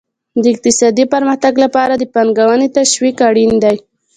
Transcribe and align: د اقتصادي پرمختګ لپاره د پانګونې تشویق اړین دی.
د 0.43 0.45
اقتصادي 0.53 1.05
پرمختګ 1.13 1.53
لپاره 1.63 1.93
د 1.97 2.03
پانګونې 2.13 2.67
تشویق 2.77 3.17
اړین 3.29 3.51
دی. 3.63 3.77